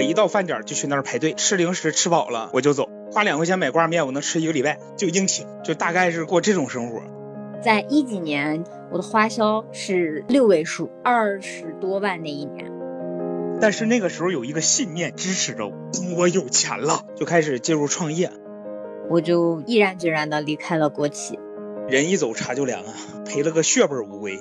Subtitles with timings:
[0.00, 7.02] 我一到饭点就去那儿排队吃零食，吃饱了我就走，花两块钱买挂面，我能吃一个礼拜就硬挺，就大概是过这种生活。
[7.62, 12.72] 在一几年，我的花销是六位数，二十多万那一年。
[13.60, 15.74] 但是那个时候有一个信念支持着我，
[16.16, 18.30] 我有钱了，就开始进入创业。
[19.10, 21.38] 我就毅然决然的离开了国企。
[21.90, 22.94] 人一走茶就凉啊，
[23.26, 24.38] 赔了个血本无归。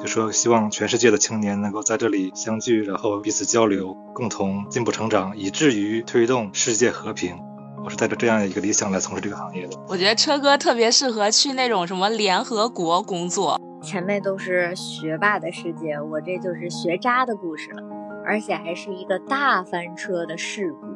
[0.00, 7.38] 就说希望全世界的青年能够在这里相聚，然后彼此交流，共同进步成长，以至于推动世界和平。
[7.84, 9.76] 我是带着这样一个理想来从事这个行业的。
[9.86, 13.60] 我觉得车哥特别适合去那种什么联合国工作。
[13.82, 17.82] 前面都是学霸的世界，我这就是学渣的故事了。
[18.24, 20.86] 而且还是一个大翻车的事故。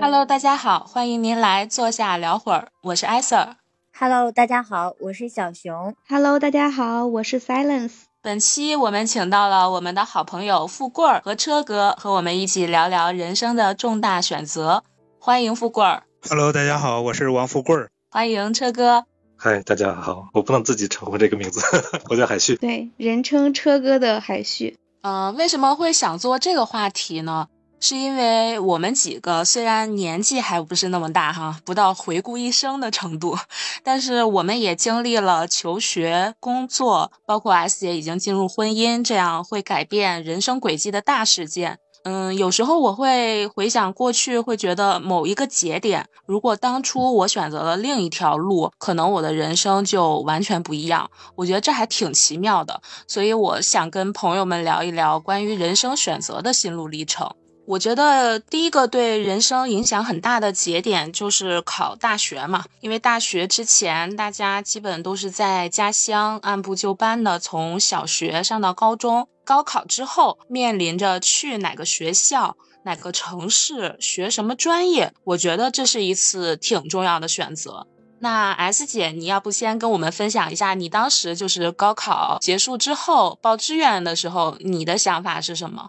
[0.00, 3.63] Hello，大家好，欢迎您来坐下聊会儿，我是艾 Sir。
[3.96, 5.94] Hello，大家好，我是小熊。
[6.08, 7.92] Hello，大家好，我是 Silence。
[8.20, 14.82] 本期我们请到了我们的好朋友富贵儿和车哥，和我们一起聊聊人生的重大选择。
[15.20, 16.02] 欢迎富贵儿。
[16.28, 17.88] Hello，大家好，我是王富贵儿。
[18.10, 19.04] 欢迎车哥。
[19.36, 21.60] 嗨，大家好，我不能自己称呼这个名字，
[22.10, 22.56] 我叫海旭。
[22.56, 24.76] 对，人称车哥的海旭。
[25.02, 27.46] 嗯，为什么会想做这个话题呢？
[27.84, 33.36] 是因为我们几个虽然年纪还不是那么大哈，不到回顾一生的程度，
[33.82, 41.78] 但是我们也经历了求学、工作，包括 S 姐已经进入婚姻这样会改变人生轨迹的大事件。
[42.04, 51.10] 嗯，有时候我会回想过去，会觉得某一个节点，如果当初我选择了另一条路，可能我的人生就完全不一样。
[51.36, 57.30] 我觉得这还挺奇妙的，所以我想跟朋友们聊一聊关于人生选择的心路历程。
[57.66, 72.54] 我觉得第一个对人生影响很大的节点就是考大学嘛，因为大学之前大家基本都是在家乡按部就班的从小学上到高中，高考之后面临着去哪个学校、
[72.84, 77.86] 哪个城市学什么专业，我觉得这是一次挺重要的选择。
[78.20, 85.88] 那 S 姐，你要不先跟我们分享一下，你当时就是高考结束之后报志愿的时候，你的想法是什么？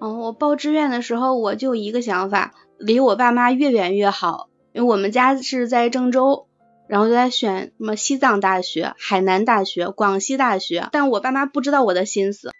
[0.00, 4.48] 嗯，我报志愿的时候，我就一个想法，离我爸妈越远越好。
[4.72, 6.48] 因为我们家是在郑州，
[6.86, 12.50] 然后就在选什么西藏大学、海南大学、广西大学，但我爸妈不知道我的心思。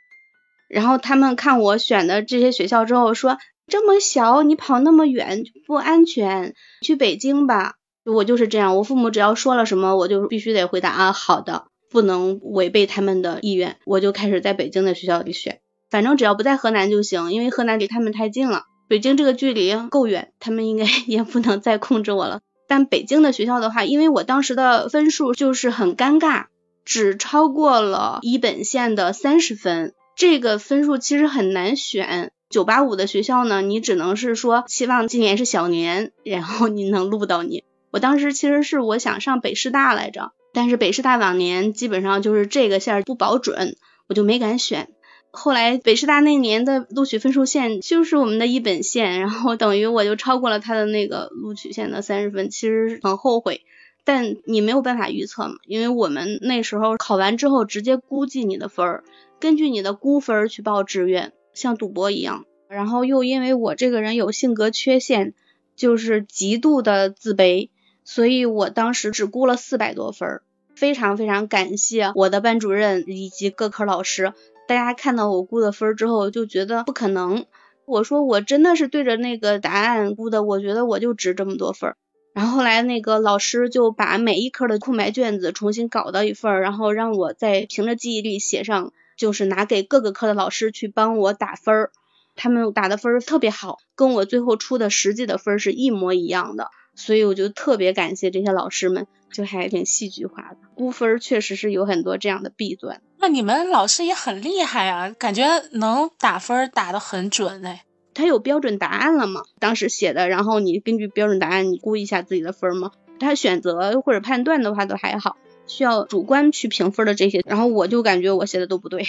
[0.66, 3.36] 然后他们看我选的这些学校之后，说
[3.66, 7.74] 这么小，你跑那么远不安全，去北京吧。
[8.06, 13.76] 我就是这样，我父母只要说了什么，我就必须得回答啊，好的，不能违背他们的意愿。
[13.84, 15.60] 我就开始在北京的学校里选。
[15.90, 18.64] 反正只要不在河南就行，因为河南离他们太近了。
[18.88, 22.40] 北京这个距离够远，他们应该 也不能再控制我了。
[22.68, 26.46] 但北京的学校的话，因为我当时的分数就是很尴尬，
[26.84, 32.32] 只超过了一本线的三十分，这个分数其实很难选。
[32.48, 37.64] 九八五的学校呢，你只能是说希望今年是小年，然后你能录到你。
[37.90, 43.76] 我当时其实是我想上北师大来着，但是北师大往年基本上就是这个线不保准，
[44.08, 44.88] 我就没敢选。
[45.36, 53.60] 后来北师大那年的录取分数线就是我们的一本线，然后等于我就超过了他的那个录取线的三十分，其实很后悔。
[54.02, 59.04] 但你没有办法预测嘛，因为我们那时候考完之后直接估计你的分儿，
[59.38, 62.44] 根据你的估分去报志愿，像赌博一样。
[62.68, 65.34] 然后又因为我这个人有性格缺陷，
[65.76, 67.68] 就是极度的自卑，
[68.04, 70.42] 所以我当时只估了四百多分儿。
[70.74, 74.32] 非常非常感谢我的班主任以及各科老师。
[74.68, 77.46] 大家看到我估的分之后就觉得不可能，
[77.84, 81.94] 我说我真的是对着那个答案估的，我觉得我就值这么多分。
[82.34, 91.90] 然后后来那个老师就把每一科的空白卷子重新搞到一份，然后让我再凭着记忆力写上，就是拿给各个科的老师去帮我打分儿，
[92.34, 103.00] 他们打的分儿特别好，跟我最后出的实际的分儿是一模一样的，所以我就特别感谢这些老师们，就还挺戏剧化的，估分确实是有很多这样的弊端。
[103.28, 107.82] 你们老师也很厉害啊，感觉能打分打得很准哎。
[108.14, 109.42] 他有标准答案了吗？
[109.58, 112.92] 当时写的，然后你根据标准答案你估一下自己的分吗？
[113.20, 115.36] 他选择或者判断的话都还好，
[115.66, 119.06] 需要主观去评分的这些，然后我就感觉我写的都不对。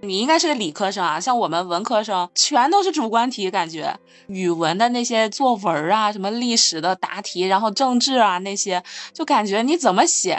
[0.00, 3.98] 你应该是个理科生啊，像我们文科生全都是主观题，感觉
[4.28, 10.38] 语文的那些作文啊，什么历史的答题，然后政治啊那些，就感觉你怎么写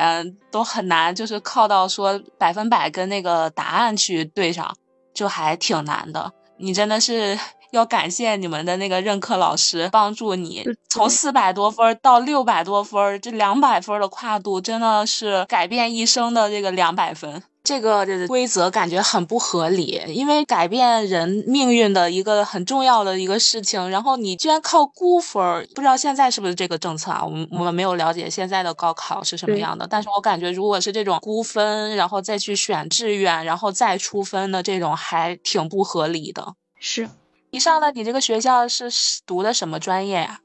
[0.50, 4.74] 都很难，就是靠到说百分百跟那个答案去对上，
[5.14, 6.32] 就还挺难的。
[6.58, 7.38] 你真的是
[7.72, 17.44] 要感谢你们的那个任课老师帮助你，从四百多分到六百多分，这两百分的跨度真的是改变一生的这个两百分。
[17.64, 27.24] 这个规则感觉很不合理，因为改变人命运的一个很重要的一个事情，然后你居然靠估分儿，不知道现在是不是这个政策啊？
[27.24, 36.56] 我们我们没有了解现在的高考是什么样的，但是我感觉如果是这种估分，然后再去选志愿，然后再出分的这种，还挺不合理的。
[36.80, 37.10] 是，
[37.52, 38.90] 以上的你这个学校是
[39.26, 40.40] 读的什么专业呀？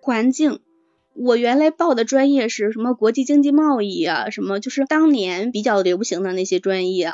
[0.00, 0.60] 环境。
[1.22, 7.12] 我原来报的专业是什么国际经济贸易啊，什么就是当年比较流行的那些专业，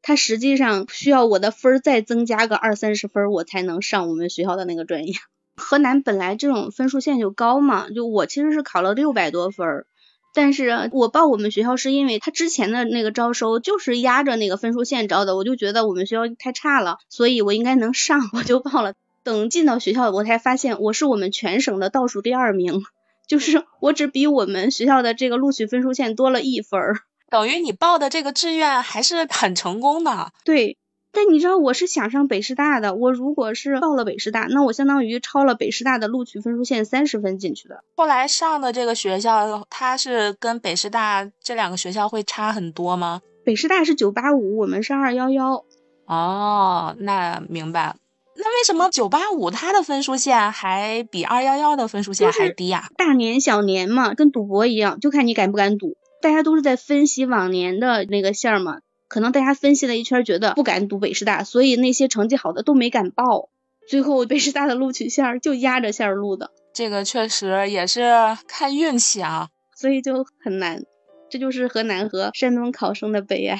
[0.00, 5.14] 它实际上需要我的分儿再增加个二三十分，我才能上我们学校的那个专业。
[5.56, 9.86] 河南本来这种分数线就高嘛，就我其实是考了六百多分儿，
[10.34, 18.94] 但是我报我们学校是因为他之前的那个招收就是压着那个分数线招的，我就觉得我们学校太差了，所以我应该能上，我就报了。
[19.24, 22.82] 等进到学校，我才发现我是我们全省的倒数第二名。
[23.28, 26.96] 就是 我只比我们学校的这个录取分数线多了一分儿，
[27.30, 30.32] 等于你报的这个志愿还是很成功的。
[30.44, 30.78] 对，
[31.12, 37.84] 但你知道我是想上北师大的，我如果是报了北师大，那我相当于超了北师大的录取分数线三十分进去的。
[37.96, 43.20] 后来上的这个学校，它是跟北师大这两个学校会差很多吗？
[43.44, 45.64] 北师大是九八五，我们是二幺幺。
[46.06, 47.96] 哦，那明白。
[48.40, 52.88] 那为什么九八五它的分数线还比二幺幺的分数线还低呀？
[52.96, 55.96] 大年小年嘛，跟赌博一样，就看你敢不敢赌。
[56.22, 63.48] 大家都是在分析往年的那个线嘛，可能大家分析了一圈，觉得不敢赌北师大，所以那些成绩好的都没敢报。
[63.88, 68.12] 最后北师大的录取线就压着线录的，这个确实也是
[68.46, 70.84] 看运气啊，所以就很难。
[71.28, 73.58] 这就是河南和山东考生的悲哀。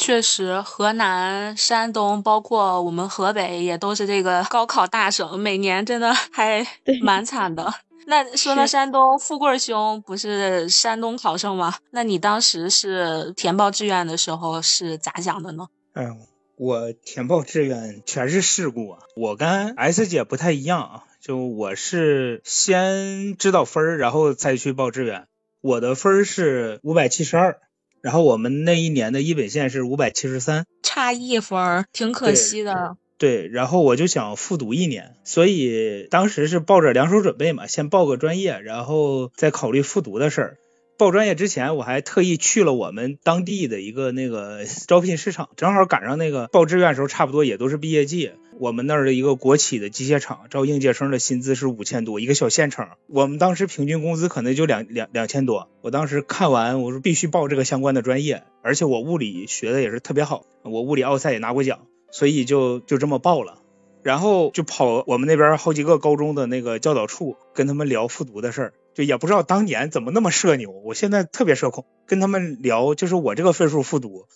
[0.00, 6.66] 确实，河南、山东，包括我们河北，也都是这个高考大省，每年真的还
[7.02, 7.70] 蛮惨的。
[8.08, 11.74] 那说到山东，富贵兄不是山东考生吗？
[11.90, 15.68] 那你当时是填报志愿的时候是咋想的呢？
[15.92, 16.16] 嗯，
[16.56, 19.00] 我填报志愿全是事故啊！
[19.16, 25.26] 我跟 S 姐不太一样啊，就我是先知道分儿，然后再去报志愿。
[25.60, 27.60] 我的分儿是五百七十二。
[28.02, 32.96] 然后我们那一年的一本线是五百七十三，差一分，挺可惜的。
[33.18, 40.56] 对，然后我就想复读一年，所以当时是抱着两手准备嘛，先报个专业，然后再考虑复读的事儿。
[41.00, 48.32] 报专业之前，我还特意去了我们当地的一个那个 招聘市场，正好赶上那个报志愿时候，差不多也都是毕业季。
[48.58, 52.86] 我们那儿的一个国企的机械厂招应届生的薪资是五千多，一个小县城。
[53.06, 55.70] 我们当时平均工资可能就两两两千多。
[55.80, 63.54] 我当时看完，我说必须报这个相关的专业，而且我物理学的也是特别好，我物理奥赛也拿过奖，所以就就这么报了。
[64.02, 68.72] 然后就跑我们那边好几个高中的那个教导处，跟他们聊复读的事儿。
[69.04, 74.26] 也不知道当年怎么那么社牛，我现在特别社恐，跟他们聊，就是我这个分数复读，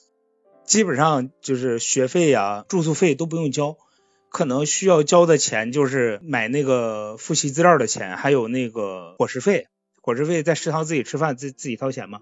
[0.65, 3.77] 基本上就是学费呀、住宿费都不用交，
[4.29, 9.67] 可能需要交的钱就是买那个复习资料的钱，还有那个伙食费，
[10.01, 12.21] 伙食费在食堂自己吃饭自自己掏钱嘛。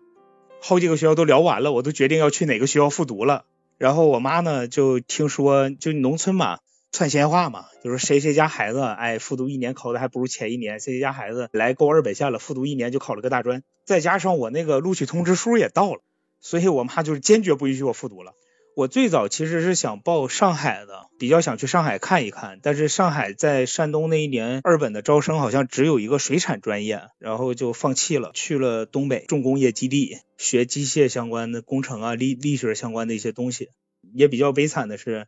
[0.61, 3.45] 好几个学校都聊完了，我都决定要去哪个学校复读了。
[3.79, 6.59] 然后我妈呢就听说，就农村嘛。
[6.93, 16.03] 串闲话嘛，就是谁谁家孩子，哎，复读一年考的还不如前一年，谁谁家孩子来够二本线了，复读一年就考了个大专，再加上我那个录取通知书也到了，
[16.43, 18.35] 所以我妈就是坚决不允许我复读了。
[18.77, 33.71] 我最早其实是想报上海的，比较想去上海看一看，但是上海在山东那一年二本的招生好像只有一个水产专业，然后就放弃了，去了东北重工业基地学机械相关的工程啊，力力学相关的一些东西。
[34.15, 35.27] 也比较悲惨的是。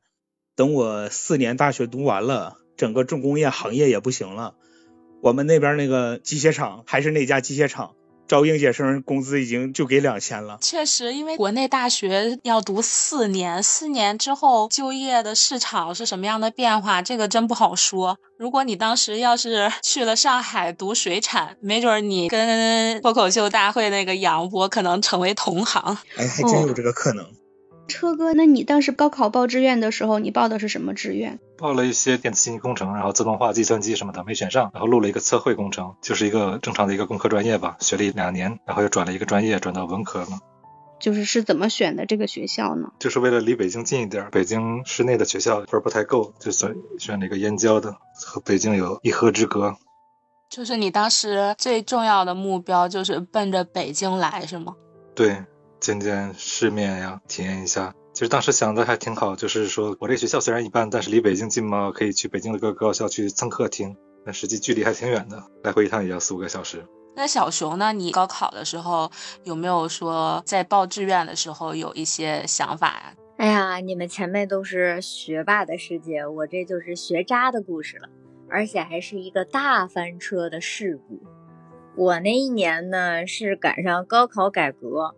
[0.57, 4.55] 等我四年大学读完了，整个重工业行业也不行了。
[5.21, 7.93] 我们那边那个机械厂还是那家机械厂，
[8.29, 10.59] 招应届生工资已经就给两千了。
[10.61, 18.19] 确实，因为国内大学要读四年，四年之后就业的市场是什么样的变化，这个真不好说。
[18.39, 25.99] 如果你当时要是去了上海读水产，没准你跟脱口秀大会那个杨波可能成为同行。
[26.17, 27.27] 哎，还真有这个可能。
[27.87, 31.39] 车哥，那你当时高考报志愿的时候，你报的是什么志愿？
[31.59, 40.41] 报了一些电子信息工程，然后自动化、计算机什么的没选上，然后录了一个测绘工程，就是一个正常的一个工科专业吧，学了两年，然后又转了一个专业，转到文科了。
[41.01, 42.93] 就是是怎么选的这个学校呢？
[42.99, 47.95] 就是为了离北京近一点，北京市内的学校分不太够，就选选了一个燕郊的，
[48.27, 49.77] 和北京有一河之隔。
[50.49, 54.75] 就是你当时最重要的目标就是奔着北京来，是吗？
[55.15, 55.45] 对。
[55.85, 57.95] 见见世面呀，体验一下。
[58.15, 63.95] 其实当时想的还挺好，就是说我这学校虽然一般，但是离北京近嘛，可以去北京的各个高校去蹭课听。
[64.25, 66.83] 但实际距离还挺远的，来回一趟也要四五个小时。
[67.15, 67.93] 那小熊呢？
[67.93, 69.11] 你高考的时候
[69.43, 73.15] 有没有说在报志愿的时候有一些想法呀？
[73.37, 78.09] 哎呀，你们前面都是学霸的世界，我这就是学渣的故事了，
[78.49, 81.21] 而且还是一个大翻车的事故。
[81.97, 85.15] 我那一年呢是赶上高考改革，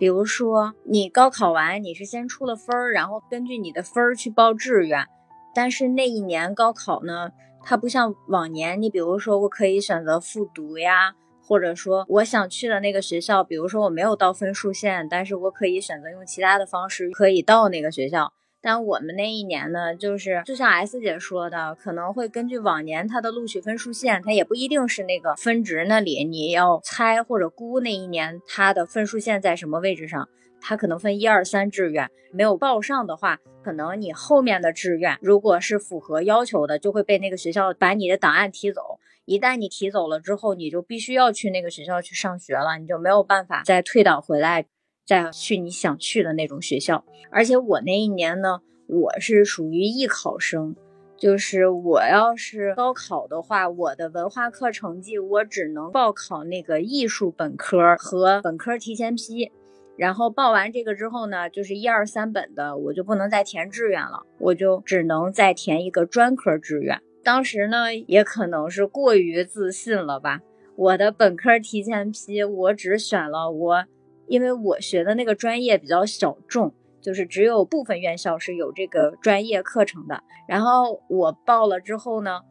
[0.00, 5.06] 比如说你高考完你是先出了分儿，然后根据你的分儿去报志愿，
[5.54, 11.14] 但是那一年高考呢，它不像往年，你比如说我可以选择复读呀。
[11.42, 18.32] 或者说我想去的那个学校，比如说我没有到分数线，但是我可以选择用其他的方式可以到那个学校。
[18.62, 30.28] 但我们那一年呢，就是就像 S 姐说的，可能会根据往年它的录取分数线，它也不一定是那个分值那里，你要猜或者估那一年它的分数线在什么位置上，
[30.60, 38.98] 它可能分一二三志愿，没有报上的话，可能你后面的志愿如果是符合要求的，就会被那个学校把你的档案提走。
[39.24, 44.66] 一旦你提走了之后，你就必须要去那个学校去上学了，你就没有办法再退档回来，
[45.10, 47.04] 再去你想去的那种学校。
[47.32, 50.76] 而且我那一年呢，我是属于艺考生，
[51.16, 59.50] 就是我要是高考的话，我的文化课成绩我只能报考那个艺术本科和本科提前批，
[59.96, 67.00] 然后报完这个之后呢，就是一二三本的我就不能再填志愿了，我就只能再填一个专科志愿。
[67.24, 70.38] 当时呢，也可能是过于自信了吧。
[70.76, 73.84] 我的本科提前批，我只选了我，
[74.30, 76.72] 因为我学的那个专业比较小众，
[77.02, 80.22] 就是只有部分院校是有这个专业课程的。
[80.46, 82.42] 然后我报了之后呢，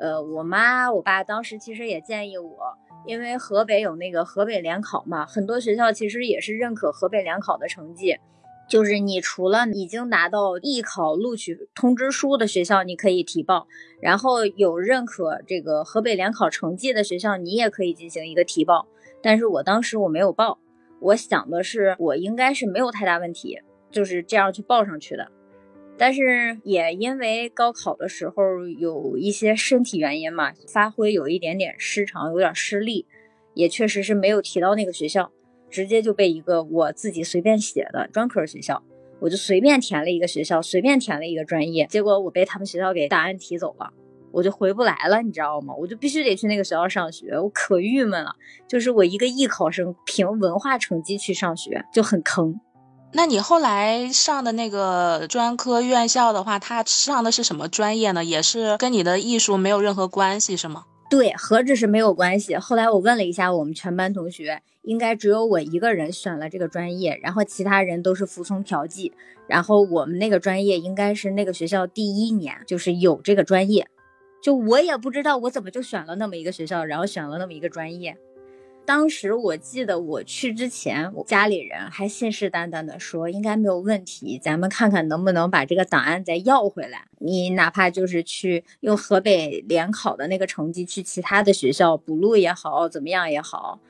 [0.00, 2.56] 呃，我妈我爸当时其实也建议我，
[3.04, 8.16] 因为河北有那个河北联考嘛，很多学校其实也是认可河北联考的成绩。
[8.66, 13.68] 就是你除了已经拿到艺考录取通知书的学校，你可以提报，
[14.00, 18.86] 然后有认可这个河北联考成绩的学校，你也可以进行一个提报。
[19.22, 20.58] 但是我当时我没有报，
[21.06, 23.60] 我想的是我应该是没有太大问题，
[23.90, 25.30] 就是这样去报上去的。
[25.96, 33.06] 但是也因为高考的时候有一些身体原因嘛，发挥有一点点失常，有点失利，
[33.54, 35.30] 也确实是没有提到那个学校。
[35.68, 38.82] 直接就被一个我自己随便写的专科学校，
[39.20, 43.92] 我就随便填了一个学校，随便填了一个专业，结果我被他们学校给档案提走了，
[44.32, 45.74] 我就回不来了，你知道吗？
[45.74, 48.34] 我就必须得去那个学校上学，我可郁闷了。
[48.68, 52.60] 就是我一个艺考生凭文化成绩去上学就很坑。
[53.12, 58.22] 那你后来上的那个专科院校的话，他上的是什么专业呢？
[58.22, 60.84] 也是跟你的艺术没有任何关系，是吗？
[61.08, 62.56] 对，何止是没有关系。
[62.56, 69.12] 后来我问了一下我们全班同学，应该只有我一个人选了这个专业，然后其他人都是服从调剂。
[69.46, 73.86] 然后我们那个专业应该是那个学校第一年就是有这个专业，
[74.46, 78.16] 就我也不知道我怎么就选了那么一个学校，然后选了那么一个专业。
[78.84, 87.08] 当时我记得我去之前，我家里人还信誓旦旦的说应该没有问题，咱们看看能不能把这个档案再要回来。
[87.18, 93.80] 你哪怕就是去用河北联考的那个成绩去其他的学校补录也好，怎么样也好，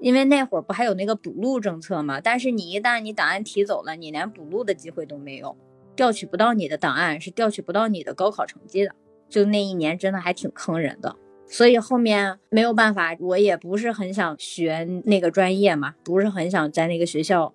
[0.00, 2.22] 因为那会儿不还有那个补录政策吗？
[2.22, 5.54] 但是你一旦你档案提走了，你连补录的机会都没有，
[5.94, 8.94] 调取不到你的档案，是调取不到你的高考成绩的。
[9.30, 11.16] 就那一年真的还挺坑人的。
[11.46, 17.52] 所以后面没有办法，我也不是很想学那个专业嘛，不是很想在那个学校，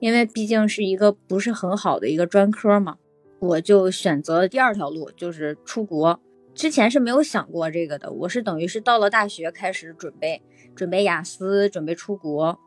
[0.00, 2.96] 因为毕竟是一个不是很好的一个专科嘛，
[3.38, 6.18] 我就选择了第二条路，就是出国。
[6.54, 10.42] 之前是没有想过这个的，我是等于是到了大学开始准备，
[10.74, 12.58] 准备雅思，准备出国。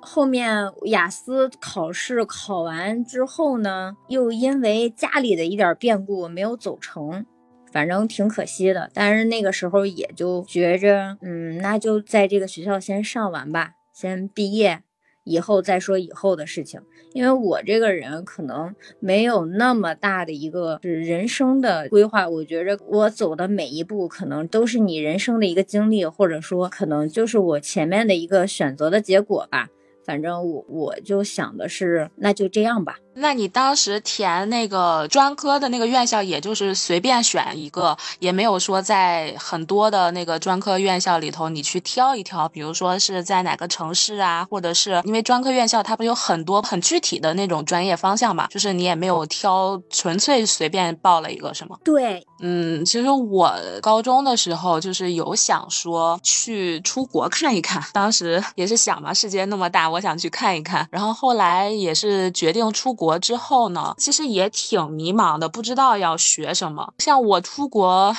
[0.00, 7.26] 后面雅思考试考完之后呢，又因为家里的一点变故没有走成。
[7.72, 14.82] 反正挺可惜的，但是那个时候也就觉着，嗯，那就在这个学校先上完吧，先毕业，
[15.24, 16.80] 以后再说以后的事情。
[17.14, 29.68] 因为我这个人可能没有那么大的一个是人生的规划，我觉着我走的每一步可能都是你人生的一个经历，或者说可能就是我前面的一个选择的结果吧。
[30.04, 32.98] 反正我我就想的是，那就这样吧。
[33.20, 51.78] 那你当时填那个专科的那个院校，也就是随便选一个，也没有说在很多的那个专科院校里头你去挑一挑，比如说是在哪个城市啊，或者是因为专科院校它不有很多很具体的那种专业方向嘛，就是你也没有挑，纯粹随便报了一个什么？
[51.84, 59.98] 对，嗯，其实我高中的时候就是有想说去出国看一看，当时也是想嘛，世界那么大，我。
[59.98, 66.92] 我想去看一看，然后后来也是决定出国国之后呢，其实也挺迷茫的，不知道要学什么。
[66.98, 68.14] 像我出国。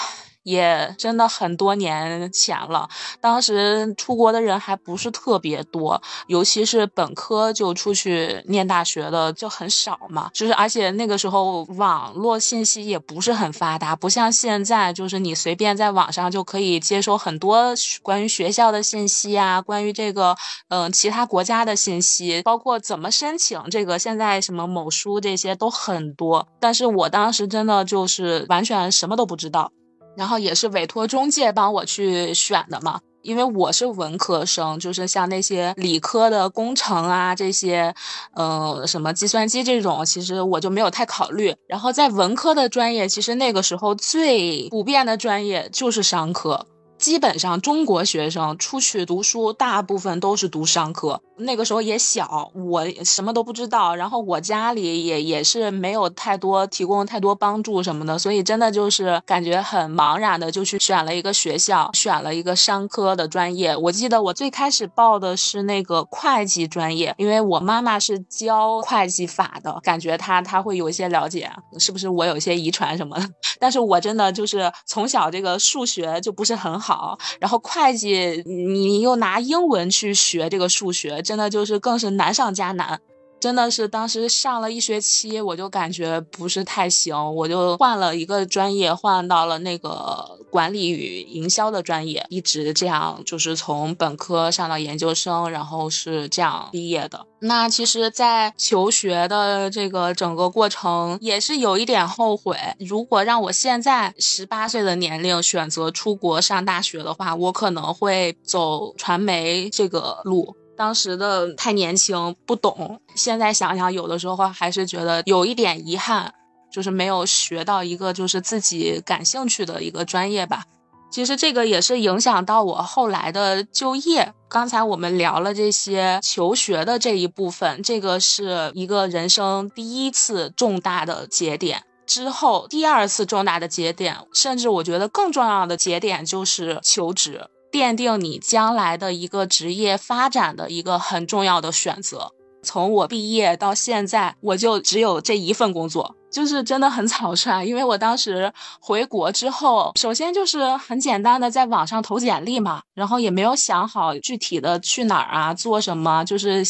[0.50, 2.90] 也真的很多年前了。
[3.22, 10.32] 当时出国的人还不是特别多，尤其是本科就出去念大学的就很少嘛。
[10.34, 20.36] 就是而且那个时候网络信息也不是很发达，不像现在，就是你随便在网上就可以接收很多关于学校的信息啊，关于这个
[20.70, 26.48] 嗯其他国家的信息，包括怎么申请这个现在什么某书这些都很多。
[26.60, 29.72] 但是我当时真的就是完全什么都不知道，
[30.20, 33.00] 然后也是委托中介帮我去选的嘛。
[33.22, 37.94] 因为我是文科生，就是像那些理科的工程啊这些，
[38.34, 41.54] 呃，什么计算机这种，其实我就没有太考虑。
[41.68, 46.66] 然后在文科的专业，其实那个时候最普遍的专业就是商科。
[47.00, 51.22] 基本上中国学生出去读书，大部分都是读商科。
[51.38, 63.74] 那个时候也小，我什么都不知道，然后我家里也也是没有太多提供太多帮助什么的，所以真的就是感觉很茫然的就去选了一个学校，选了一个商科的专业。
[63.78, 73.30] 我记得我最开始报的是那个会计专业，因为我妈妈是教会计法的，感觉她她会有一些了解，是不是我有些遗传什么的？
[73.62, 76.89] 但是我真的就是从小这个数学就不是很好。
[76.90, 83.00] 好，然后会计你又拿英文去学这个数学，真的就是更是难上加难。
[83.40, 97.26] 真的是当时上了一学期，我就感觉不是太行，我就换了一个专业，换到了那个管理与营销的专业，一直这样就是从本科上到研究生，然后是这样毕业的。
[97.42, 102.58] 那其实，在求学的这个整个过程，也是有一点后悔。
[102.80, 110.54] 如果让我现在十八岁的年龄选择出国上大学的话，我可能会走传媒这个路。
[110.80, 116.34] 当时的太年轻不懂，现在想想，有的时候还是觉得有一点遗憾，
[116.72, 120.64] 就是没有学到一个就是自己感兴趣的一个专业吧。
[121.12, 124.34] 其实这个也是影响到我后来的就业。
[124.48, 131.84] 刚才我们聊了这些求学的这一部分，这个是一个人生第一次重大的节点。
[132.06, 137.50] 之后第二次重大的节点，甚至我觉得更重要的节点就是求职。
[137.72, 142.32] 奠定你将来的一个职业发展的一个很重要的选择。
[142.62, 147.64] 从我毕业到现在，我就只有这一份工作，就是真的很草率。
[147.64, 148.52] 因为我当时
[148.82, 156.62] 回国之后，首先就是很简单的在网上投简历嘛，然后也没有想好具体的去哪儿啊，做什么，就是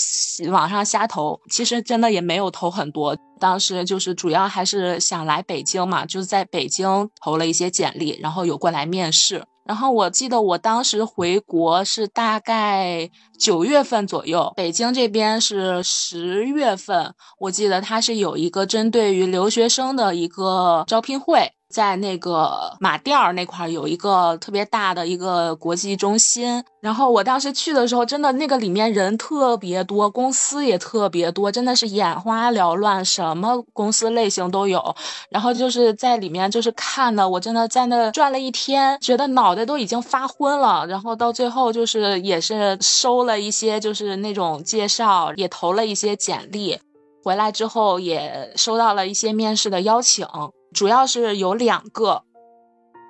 [0.52, 1.40] 网上瞎投。
[1.50, 9.44] 其实真的也没有投很多，当时就是主要还是想来北京嘛，就是在北京投了一些简历，然后有过来面试。
[9.70, 17.14] 然后我记得我当时回国是大概九月份左右，北京这边是十月份。
[17.38, 21.52] 我记得它是有一个针对于留学生的一个招聘会。
[21.70, 34.96] 在那个马甸儿那块儿有一个特别大的一个国际中心，然后我当时去的时候，真的那个里面人特别多，公司也特别多，真的是眼花缭乱，什么公司类型都有。
[35.30, 40.88] 然后就是在里面就是看的，我真的在那转了一天，觉得脑袋都已经发昏了。
[40.88, 46.80] 然后到最后就是也是收了一些就是那种介绍，也投了一些简历，
[47.24, 50.26] 回来之后也收到了一些面试的邀请。
[50.74, 52.24] 主要是有两个，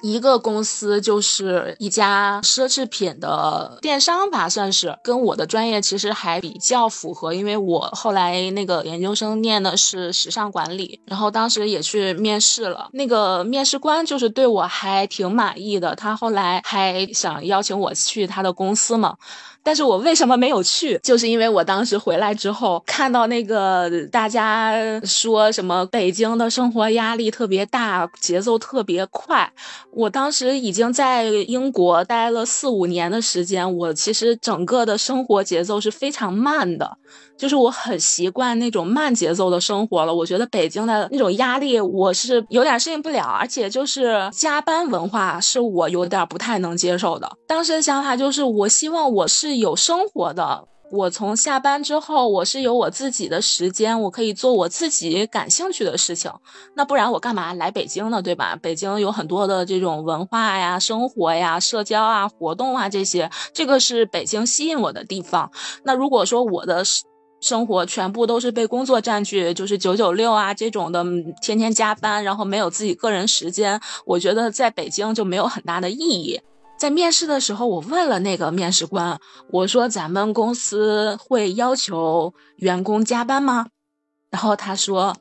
[0.02, 19.16] 一个公司就是一家奢侈品的电商吧，算是跟我的专业其实还比较符合，因为我后来那个研究生念的是时尚管理，然后当时也去面试了，那个面试官就是对我还挺满意的，他后来还想邀请我去他的公司嘛。
[19.62, 20.98] 但是我为什么没有去？
[21.04, 29.52] 就是因为我当时回来之后，看到那个大家说什么北京的生活压力特别大，节奏特别快。
[29.91, 36.97] 我当时已经在英国待了四五年的时间，我其实整个的生活节奏是非常慢的。
[37.38, 47.32] 就是我很习惯那种慢节奏的生活了，我觉得北京的那种压力我是有点适应不了，而且就是加班文化是我有点不太能接受的。
[47.47, 56.32] 当时的想法就是，我希望我是有生活的，我从下班之后我是有我自己的时间，我可以做我自己感兴趣的事情。
[56.75, 58.21] 那不然我干嘛来北京呢？
[58.21, 58.56] 对吧？
[58.62, 65.52] 北京有很多的这种文化呀、生活呀、社交啊、活动啊这些，这个是北京吸引我的地方。
[65.84, 66.84] 那如果说我的。
[67.41, 71.06] 生活全部都是被工作占据，就是九九六啊这种的，
[71.41, 73.80] 天天加班，然后没有自己个人时间。
[74.06, 76.41] 我觉得在北京就没有很大的意义。
[76.80, 79.20] 在面试的时候，我问了那个面试官，
[79.52, 83.68] 我说咱们公司会要求员工加班吗？
[84.32, 85.18] 然后他说。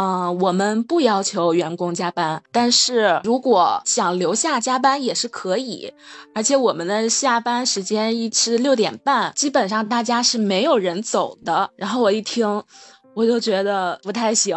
[0.00, 5.92] 嗯，我们不要求员工加班，但是如果想留下加班也是可以。
[6.32, 11.70] 而且我们的下班时间一是六点半，基本上大家是没有人走的。
[11.74, 12.62] 然后我一听，
[13.14, 14.56] 我就觉得不太行。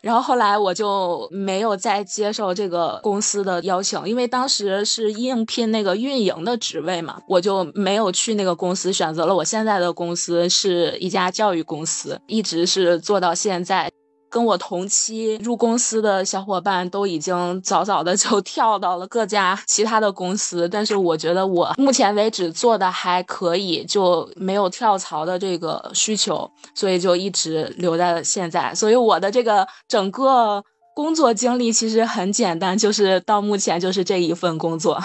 [0.00, 13.90] 然后后来我就没有再接受这个公司的邀请，因为当时是应聘那个运营的职位嘛，我就没有去那个公司，选择了我现在的公司是一家教育公司，一直是做到现在。
[14.36, 28.74] 跟我同期入公司的小伙伴都已经早早的 就跳到了各家其他的公司，但是我觉得我目前为止做的还可以，就没有跳槽的这个需求，所以就一直留在了现在。
[28.74, 30.62] 所以我的这个整个
[30.94, 35.00] 工作经历其实很简单，就是到目前就是这一份工作。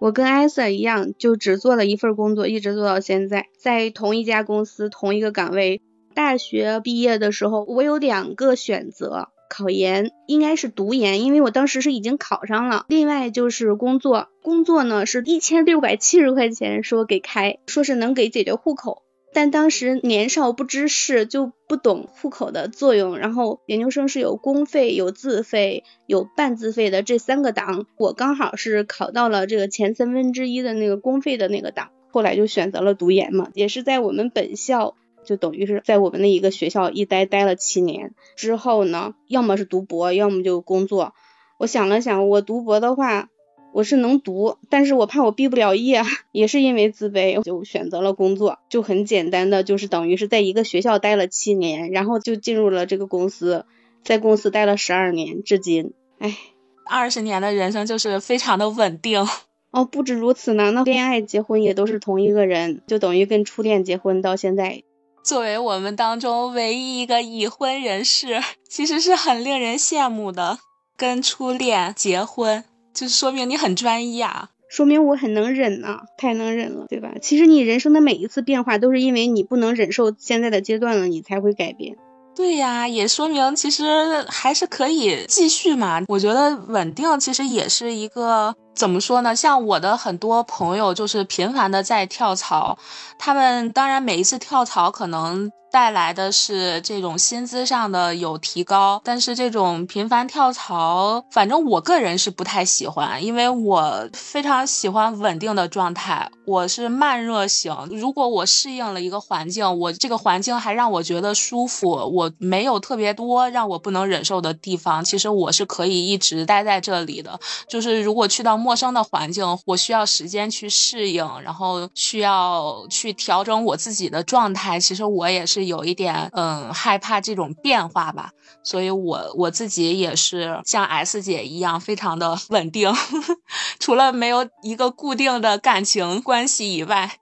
[0.00, 5.80] 我跟艾瑟一样，就只做了一份工作，一直做到现在，在同一家公司同一个岗位。
[6.14, 19.02] 大学毕业的时候，我有两个选择：考研，应该是读研，因为我当时是已经考上了；另外就是工作，工作呢是一千六百七十块钱，说给开，说是能给解决户口。
[19.34, 23.16] 但当时年少不知事，就不懂户口的作用。
[23.16, 34.96] 然后研究生是有公费、有自费、有半自费的这三个档，我刚好是考到了这个前三分之一的那个公费的那个档，后来就选择了读研嘛，也是在我们本校。
[35.24, 41.14] 就等于是在我们的一个学校一待待了七年之后呢，要么是读博，要么就工作。
[41.58, 43.28] 我想了想，我读博的话，
[43.72, 48.58] 我是能读，但是我怕我毕不了业，也是因为自卑，就选择了工作。
[48.68, 53.64] 就很简单的，就是等于是在一个学校待了七年，然后就进入了这个公司，
[54.02, 56.36] 在公司待了十二年，至今，哎，
[56.84, 59.24] 二十年的人生就是非常的稳定。
[59.70, 64.82] 哦，不止如此呢，那恋爱结婚也都是同一个人，就等于跟初恋结婚到现在。
[65.22, 70.58] 作为我们当中唯一一个已婚人士，其实是很令人羡慕的。
[70.96, 77.12] 跟初恋结婚，就说明你很专一啊，说明我很能忍呐，太能忍了，对吧？
[77.20, 81.96] 其实你人生的每一次变化，都是因为你不能忍受现在的阶段了，你才会改变。
[82.34, 86.02] 对呀，也说明其实还是可以继续嘛。
[86.08, 89.36] 我觉得稳定其实也是一个怎么说呢？
[89.36, 92.78] 像我的很多朋友就是频繁的在跳槽，
[93.18, 95.50] 他们当然每一次跳槽可能。
[95.72, 106.30] 带来的是这种薪资上的有提高，但是这种频繁跳槽，反正我个人是不太喜欢，因为我非常喜欢稳定的状态。
[106.46, 117.40] 我是慢热型，如果我适应了一个环境，我这个环境还让我觉得舒服，我没有特别多让我不能忍受的地方，其实我是可以一直待在这里的。
[117.66, 125.62] 就是如果去到陌生的环境，我需要时间去适应，然后需要去调整我自己的状态，其实我也是。
[125.72, 132.92] 有一点，嗯，害怕这种变化吧，所以我我自己也是像 S 姐一样，非常的 稳定，
[133.80, 137.12] 除了没有一个固定的感情关系以外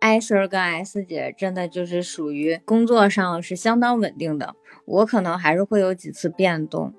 [0.00, 6.92] 艾，S 跟 S 姐真的就是属于工作上是相当稳定的，我可能还是会有几次变动。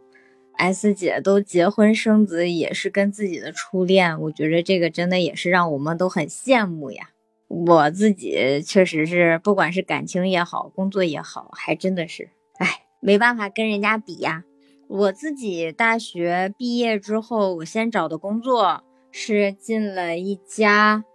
[0.60, 7.12] S 姐都结婚生子，也是跟自己的初恋，我觉得这个真的也是让我们都很羡慕呀。
[7.48, 14.44] 我自己确实是，不管是感情也好，工作也好，还真的是，哎，没办法跟人家比呀。
[14.90, 21.06] 我自己大学毕业之后，我先找的工作是进了一家，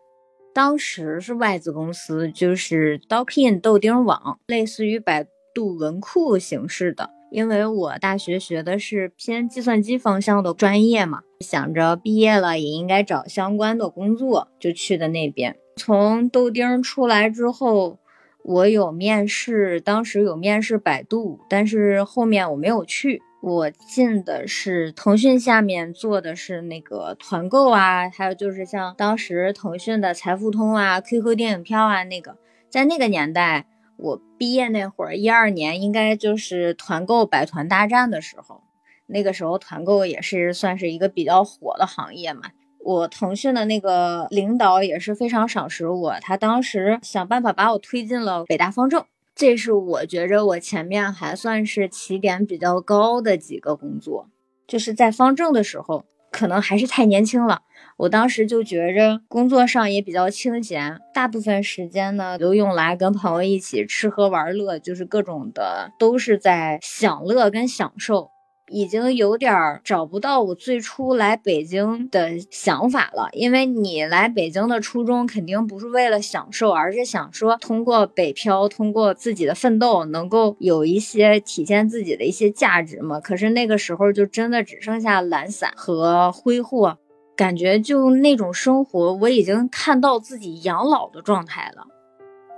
[0.55, 7.11] 当时是外资公司，就是 d o k i n 豆丁网，类似于百度文库形式的。
[7.35, 15.57] 因为我大学学的是偏计算机方向的专业嘛，想着毕业了也应该找相关的工作，就去的那边。
[15.75, 17.99] 从豆丁出来之后，
[18.45, 23.21] 我有面试，当时有面试百度，但是后面我没有去。
[23.43, 32.39] 我进的是腾讯下面做的是那个团购啊，还有就是像当时腾讯的财付通啊、QQ 电影票啊那个，
[32.71, 38.63] 在那个年代，我毕业那会儿，一二年应该就是团购百团大战的时候，
[39.07, 42.51] 那个时候团购也是算是一个比较火的行业嘛。
[42.81, 49.03] 我腾讯的那个领导也是非常赏识我，他当时想办法把我推进了北大方正，
[49.35, 54.29] 这是我觉着我前面还算是起点比较高的几个工作。
[54.67, 57.63] 就是在方正的时候，可能还是太年轻了，
[57.97, 68.31] 我当时就觉着工作上也比较清闲，大部分时间呢都用来跟朋友一起吃喝玩乐，就是各种的都是在享乐跟享受。
[68.71, 73.29] 已经有点找不到我最初来北京的想法了。
[73.33, 83.21] 因为你来北京的初衷肯定不是为了享受，而是想说通过北漂，通过自己的奋斗，能够有一些体现自己的一些价值嘛。
[83.21, 86.97] 可是那个时候就真的只剩下懒散和挥霍，
[87.37, 91.87] 感觉就那种生活，我已经看到自己养老的状态了。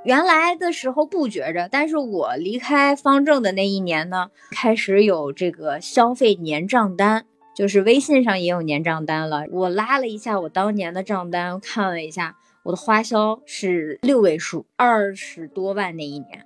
[0.05, 7.25] 原来的时候不觉着，但是我离开方正的那一年呢，开始有这个消费年账单，
[7.57, 9.47] 就是微信上也有年账单了。
[9.51, 16.46] 我拉了一下我当年的账单，看了一下，我的花销是六位数，二十多万那一年。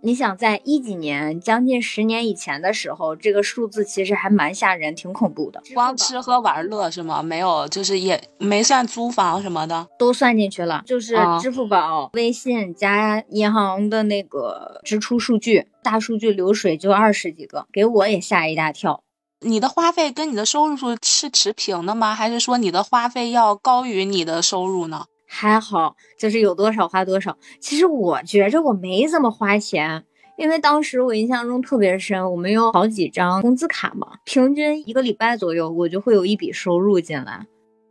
[0.00, 5.60] 你想在一几年，将近十年以前的时候，这个数字其实还蛮吓人，挺恐怖的。
[5.74, 7.20] 光吃喝玩乐是吗？
[7.20, 10.82] 没有，就是也没算租房什么的，都算进去了。
[10.86, 19.02] 就是支付宝、微信加银行的那个支出数据，大数据流水就二十几个，给我也吓一大跳。
[19.40, 22.14] 你的花费跟你的收入是持平的吗？
[22.14, 25.06] 还是说你的花费要高于你的收入呢？
[25.28, 27.36] 还好，就是有多少花多少。
[27.60, 30.04] 其实我觉着我没怎么花钱，
[30.38, 37.46] 因为当时我印象中特别深，我们有好几张工资卡嘛，平均一个礼拜左右我就会有一笔收入进来。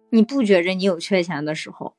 [0.10, 1.94] 你不觉着你有缺钱的时候？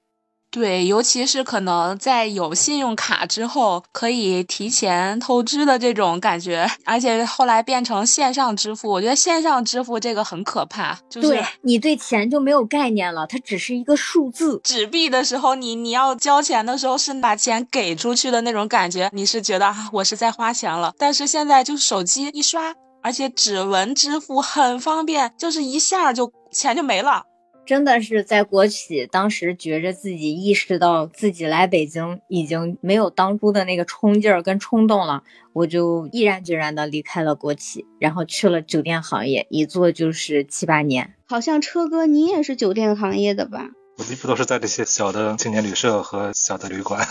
[0.50, 14.58] 对，尤其是可能在有信用卡之后，可以提前透支的这种感觉，而且后来变成线上支付，我觉得线上支付这个很可怕，就是对你对钱就没有概念了，它只是一个数字。
[14.64, 27.24] 纸币的时候，你你要交钱的时候是把钱给出去的那种感觉，你是觉得啊我是在花钱了，但是现在就手机一刷，而且指纹支付很方便，就是一下就钱就没了。
[27.68, 41.12] 真的是在国企，当时觉着自己意识到自己来北京已经没有当初的那个冲劲儿跟冲动了，我就毅然决然的离开了国企，然后去了酒店行业，一做就是七八年。
[41.26, 43.68] 好像车哥你也是酒店行业的吧？
[43.98, 47.06] 我一直都是在这些小的青年旅社和小的旅馆。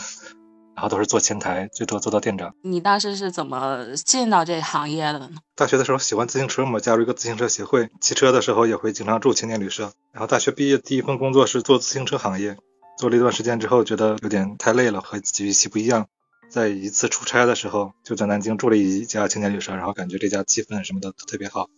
[0.77, 2.53] 然后都是做前台，最多做到店长。
[2.61, 5.31] 你当时是怎么进到这行业的呢？
[5.55, 7.89] 大学的时候喜欢自行车嘛，加入一个自行车协会。
[7.99, 9.91] 骑车的时候也会经常住青年旅社。
[10.11, 12.57] 然后大学毕业第一份工作是做自行车行业，
[12.99, 16.05] 做了一段时间之后，觉得有点太累了，和预期不一样。
[16.51, 21.69] 在一次出差的时候，就在南京住了一家青年旅社，然后感觉这家气氛什么的都特别好，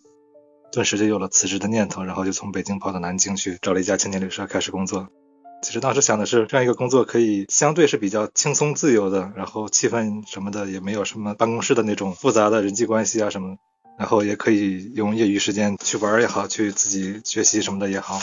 [0.73, 5.07] 顿时就有了辞职的念头，然后就从北京跑到南京去找了一家青年旅社开始工作。
[5.61, 13.57] 其实当时想的是，这样一个工作可以相对是比较轻松自由的，然后气氛什么的也没有什么办公室的那种复杂的人际关系啊什么，
[13.97, 18.19] 然后也可以用业余时间去玩也好，去自己学习什么的也好。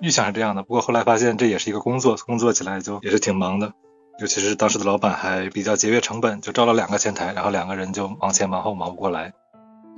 [0.00, 3.72] 预想是这样的，不过后来发现这也是一个工作，工作起来就也是挺忙的，
[4.18, 9.34] 尤其是当时的老板还比较节约成本，就招了两个前台，然后两个人就忙前忙后忙不过来。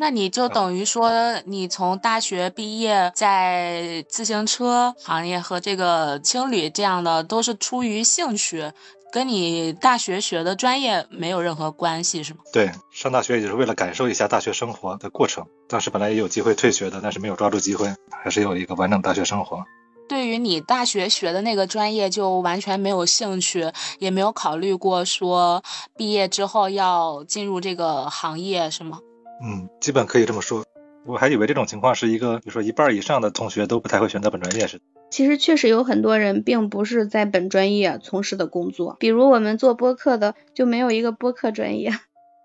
[0.01, 1.11] 那你就等于说，
[1.45, 8.73] 你从大学毕业，在自行车行业和这个青旅这样的，都是出于兴趣，
[9.13, 12.41] 跟你大学学的专业没有任何关系，是吗？
[12.51, 15.45] 对，上大学也是为了感受一下大学生活的过程。
[15.69, 19.63] 当时本来也有机会退学的，但是没有抓住机会，还是有一个完整大学生活。
[20.09, 25.63] 对于你大学学的那个专业，就完全没有兴趣，也没有考虑过说
[25.95, 28.99] 毕业之后要进入这个行业，是吗？
[29.43, 30.65] 嗯，基本可以这么说。
[31.07, 34.81] 我还以为这种情况是一个，比如说一半以上的同学都不太会选择本专业是。
[35.11, 41.93] 其实确实有很多人并不是在本专业从事的工作，比如我们做播客的就没有一个播客专业。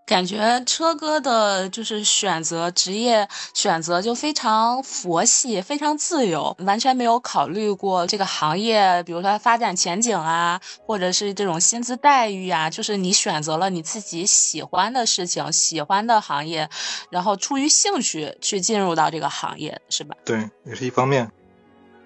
[0.06, 12.70] 感觉车哥的就是选择职业选择就非常佛系，非常自由，完全没有考虑过这个行业，比如说发展前景啊，或者是这种薪资待遇啊。
[12.70, 16.70] 就是你选择了你自己喜欢的事情、喜欢的行业，
[17.10, 20.16] 然后出于兴趣去进入到这个行业，是吧？
[20.24, 21.32] 对，也是一方面。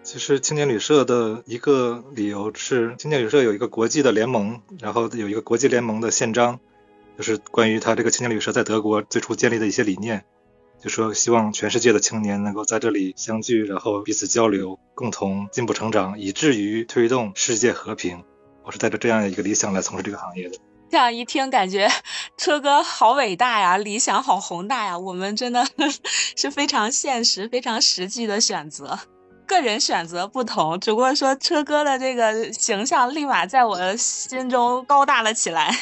[0.04, 6.62] 其实青年旅社的一个理由是，青年旅社有一个国际的联盟，然后有一个国际联盟的宪章。
[7.20, 10.24] 就是关于他这个青年旅社在德国最初建立的一些理念，
[10.82, 18.24] 就说希望全世界的青年能够在这里相聚，然后彼此交流，共同进步成长，以至于推动世界和平。
[18.64, 20.56] 我是带着这样一个理想来从事这个行业的。
[20.90, 21.92] 这样一听，感觉
[22.38, 24.98] 车哥好伟大呀，理想好宏大呀。
[24.98, 25.68] 我们真的
[26.38, 28.98] 是非常现实、非常实际的选择，
[29.46, 35.76] 个人选择不同，只不过说车哥的这个形象立马在我心中高大了起来。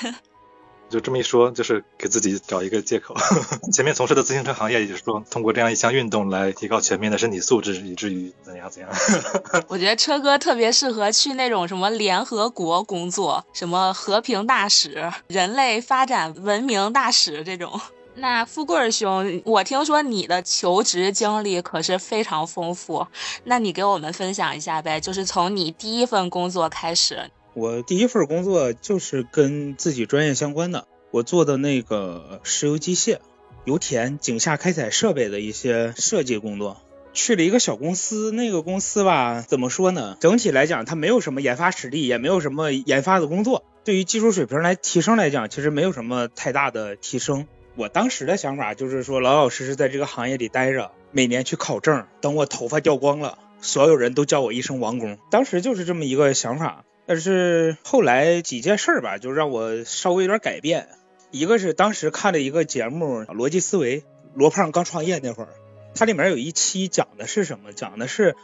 [0.89, 3.15] 就这么一说，就是给自己找一个借口。
[3.73, 8.89] 前面从事的自行车行业，也就是说，通过这样一项运动来提高全面的身体素质，以至于怎样怎样。
[9.67, 17.80] 我觉得车哥特别适合去那种什么联合国工作，什么和平大使、人类发展文明大使这种。
[18.19, 23.06] 那富贵兄，我听说你的求职经历可是非常丰富，
[23.43, 25.00] 那你给我们分享一下呗？
[25.00, 27.30] 就是从你第一份工作开始。
[27.58, 33.17] 我第一份工作就是跟自己专业相关的，我做的那个石油机械、
[33.65, 36.78] 油田、井下开采设备的一些设计工作。
[37.13, 40.17] 去了一个小公司，那个公司吧，怎么说呢？
[40.20, 43.63] 整体来讲，它没有什么研发实力，也没有什么研发的工作。
[43.84, 47.48] 对于技术水平来提升来讲，其实没有什么太大的提升。
[47.76, 55.17] 我当时的想法就是说，老老实实在这个行业里待着，每年去考证，等我头发掉光了，所有人都叫我一声王工。
[55.32, 56.84] 当时就是这么一个想法。
[57.08, 60.89] 但是后来几件事吧，就让我稍微有点改变。
[61.32, 64.02] 一个是当时看了一个节目《逻辑思维》，
[64.34, 65.50] 罗胖刚创业那会儿，
[65.96, 67.74] 它里面有一期讲的是什么？
[67.74, 68.36] 讲的是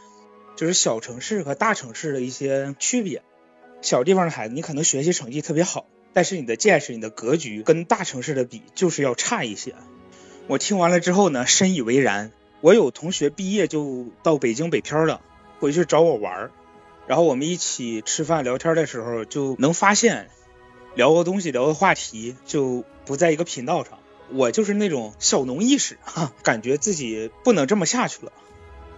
[0.56, 3.22] 就是小城市和大城市的一些区别。
[3.82, 5.86] 小地方的孩子，你可能学习成绩特别好。
[6.14, 9.74] 但是你的见识、你的格局跟大城市的比，就是要差一些。
[10.46, 12.32] 我听完了之后呢，深以为然。
[12.60, 15.20] 我有同学毕业就到北京北漂了，
[15.60, 16.50] 回去找我玩儿，
[17.06, 20.30] 然后我们一起吃饭聊天的时候，就能发现
[20.94, 23.98] 聊个东西、聊个话题就不在一个频道上。
[24.30, 28.32] 我就是那种小农意识，哈， 感觉自己不能这么下去了。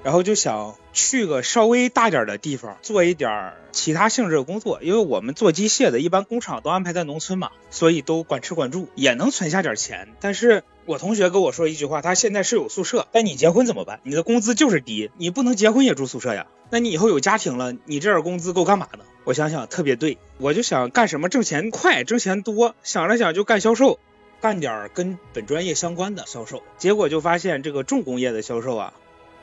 [0.05, 4.81] 然后就想去个稍微大点的地方，做一点其他性质的工作。
[4.81, 10.15] 因为我们做机械的，一般工厂都安排在农村嘛，所以都管吃管住，也能存下点钱。
[10.21, 13.99] 但是我同学跟我说一句话，他现在是有宿舍，但你结婚怎么办？
[14.05, 16.47] 你的工资就是低，你不能结婚也住宿舍呀。
[16.71, 19.01] 那你以后有家庭了，你这点工资够干嘛的？
[19.25, 22.77] 我想想特别对，我就想干什么挣钱快、挣钱多。
[22.85, 23.99] 想了想就干销售，
[24.41, 26.63] 干点跟本专业相关的销售。
[26.79, 28.95] 结果就发现这个重工业的销售啊。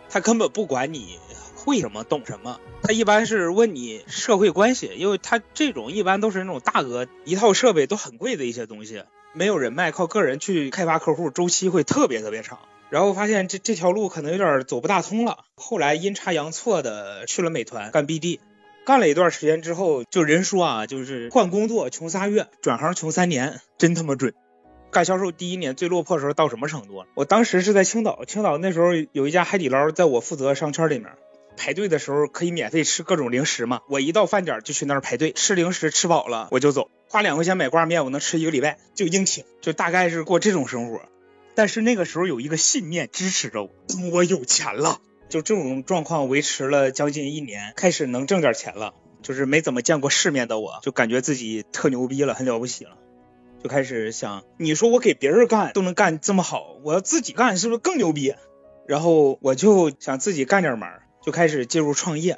[0.10, 1.18] 他根本不管你
[1.56, 12.60] 会什么懂什么，他一般是问你社会关系，因为他这种一般都是那种大额一套设备都很贵的一些东西，没有人脉，靠个人去开发客户，周期会特别特别长。
[12.90, 18.40] 然后发现这这条路可能有点走不大通了，后来阴差阳错的去了美团干 BD，
[18.86, 24.36] 干了一段时间之后，就人说啊，就是换工作穷仨月，转行穷三年，真他妈准。
[24.92, 27.04] 干销售第一年最落魄的时候到什么程度？
[27.16, 31.10] 我当时是在青岛，青岛那时候有一家海底捞，在我负责商圈里面，
[31.56, 33.82] 排队的时候可以免费吃各种零食嘛。
[33.88, 41.02] 我一到饭点就去那儿排队吃零食，吃饱了我就走，花两块钱买挂面，我能吃一个礼拜，就硬挺，就大概是过这种生活。
[41.56, 52.98] 但是那个时候有一个信念支持着我，等我有钱了，就这种状况维持了将近一年，开始能挣点钱了，就是没怎么见过世面的我，就感觉自己特牛逼了，很了不起了。
[53.62, 58.34] 就开始想，你说我给别人干都能干这么好，我要自己干是不是更牛逼？
[58.86, 60.90] 然后我就想自己干点门，
[61.24, 62.38] 就开始进入创业。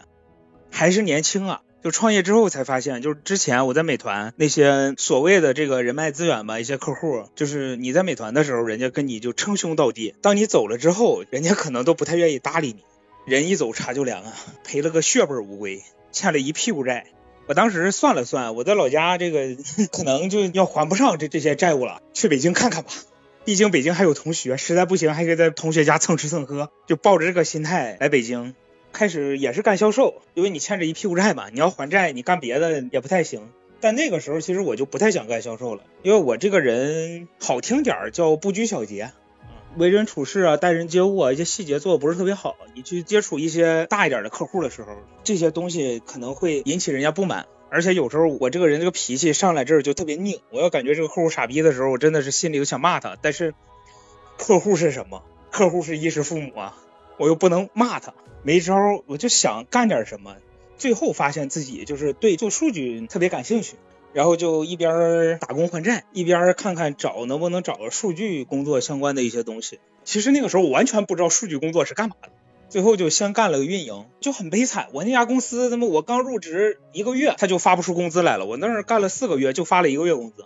[0.71, 12.84] 还是年轻啊，就创业之后才发现，就是之前我在美团那些所谓的这个人脉资源吧，一些客户，就是你在美团的时候，人家跟你就称兄道弟，当你走了之后，人家可能都不太愿意搭理你。
[13.26, 17.08] 人一走茶就凉啊，赔了个血本无归，欠了一屁股债。
[17.48, 19.56] 我当时算了算，我在老家这个
[19.91, 22.89] 可能就要还不上这这些债务了，去北京看看吧。
[23.45, 26.71] 毕竟北京还有同学，实在不行还可以在同学家蹭吃蹭喝。
[26.88, 28.56] 就抱着这个心态来北京，
[28.95, 33.49] 开始也是干销售，因为你欠着一屁股债嘛，你要还债，你干别的也不太行。
[33.81, 39.12] 但那个时候其实我就不太想干销售了，因为我这个人好听点叫不拘小节。
[39.77, 42.55] 为人处事啊，待人接物啊，一些细节做的不是特别好。
[42.73, 47.45] 你去接触一些大一点的客户的时候，这些东西可能会引起人家不满。
[47.69, 50.39] 而且有时候我这个人这个脾气上来这儿就特别拧。
[50.49, 53.17] 我要感觉这个客户傻逼的时候，我真的是心里都想骂他。
[53.21, 53.53] 但是
[54.38, 55.23] 客户是什么？
[55.51, 56.77] 客户是衣食父母啊，
[57.17, 58.75] 我又不能骂他，没招。
[59.06, 60.36] 我就想干点什么。
[60.78, 63.75] 最后发现自己就是对做数据特别感兴趣。
[64.13, 69.82] 然后就一边打工还债，一边看看找能不能找个数据工作相关的一些东西。
[70.06, 72.30] 其实那个时候我完全不知道数据工作是干嘛的。
[72.69, 74.88] 最后就先干了个运营，就很悲惨。
[74.93, 78.45] 我那家公司他妈我刚入职一个月，他就发不出工资来了。
[78.45, 80.45] 我那儿干了四个月，就发了一个月工资，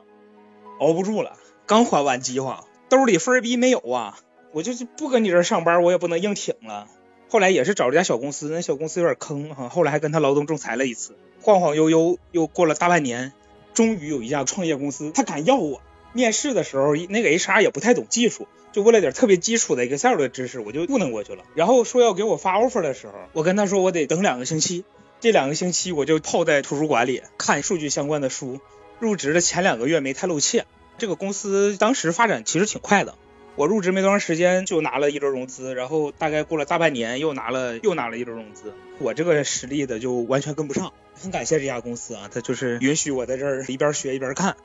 [0.79, 1.37] 熬不住了。
[1.67, 4.17] 刚还完计划，兜里分儿逼没有啊！
[4.51, 6.87] 我就是不跟你这儿上班，我也不能硬挺了。
[7.29, 9.69] 后来也是找了家小公司，那小公司有点坑哈。
[9.69, 13.33] 后来还跟他劳动仲裁了一次，晃晃悠悠又过了大半年。
[13.73, 15.81] 终于有一家创业公司，他敢要我。
[16.11, 21.43] 面试的时候，那个 HR 也不太懂技术，就问了点特别基础的 Excel 的知识，我就糊弄过去了。
[21.53, 24.83] 然后说要给我发 offer 的时候，我跟他说我得等两个星期。
[25.19, 28.59] 这两个星期我就泡在图书馆里看数据相关的书。
[28.99, 30.65] 入职的前两个月没太露怯。
[30.97, 33.15] 这个公司当时发展其实挺快的，
[33.55, 38.73] 我入职没多长时间就拿了一轮融资，然后大概过了大半年又拿了又拿了一轮融资。
[38.99, 40.93] 我这个实力的就完全跟不上。
[41.13, 44.55] 很感谢这家公司啊，他就是允许我在这儿一边学一边看。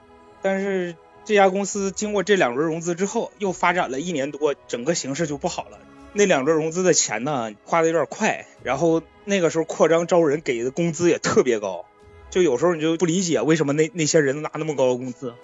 [0.42, 5.78] 但是这家公司经过这两轮融资之后，又发展了一年多，整个形势就不好了。
[6.12, 11.86] 那两轮融资的钱呢，花的有点快，然后那个时候扩张招人给的工资也特别高，
[12.30, 15.34] 就有时候你就不理解为什么那那些人拿那么高的工资，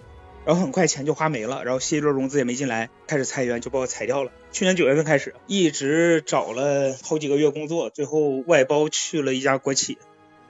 [0.51, 4.33] 然后很快钱就花没了，然后新一轮融资也没进来，开始裁员，就把我裁掉了。
[4.51, 9.97] 去年九月份开始，一直找了好几个月工作，最后外包去了一家国企，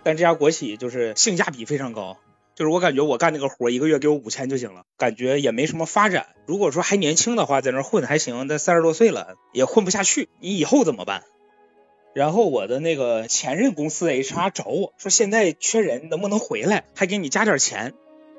[0.03, 2.17] 但这家国企就是性价比非常高。
[2.55, 6.29] 就是我感觉我干那个活一个月给我五千就行了，感觉也没什么发展。
[6.47, 11.25] 如果说还年轻的话，在那混还行，但三十多岁了也混不下去，你以后怎么办？
[12.15, 17.93] 然后我的那个前任公司 HR 找我说现在缺人，能不能回来，还给你加点钱？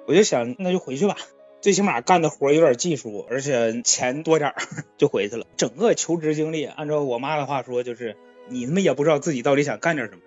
[0.08, 1.16] 我就想那就回去吧，
[1.62, 4.56] 最起码干的活有点技术，而且钱多点儿，
[4.98, 5.46] 就回去了。
[5.58, 8.18] 整个求职经历，按照我妈的话说，就是
[8.50, 10.22] 你他妈也不知道自己到底想干点什么。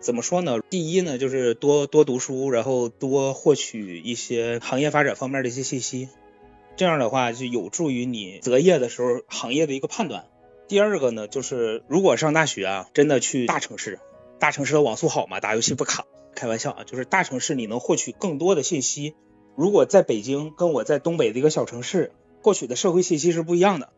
[0.00, 0.60] 怎么说呢？
[0.70, 6.08] 第一呢，就是多多读书，然后多获取一些行业发展方面的一些信息，
[6.76, 10.24] 这样的话就有助于你择业的时候行业的一个判断。
[10.66, 13.98] 第二个呢，就是如果上大学啊，真的去大城市，
[14.38, 16.06] 大城市的网速好嘛，打游戏不卡。
[16.34, 19.14] 开玩笑啊，就是大城市你能获取更多的信息。
[19.56, 23.90] 如果在北京跟我在东北的一个小城市获取的社会信息是不一样的。